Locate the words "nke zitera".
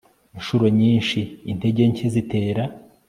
1.91-2.63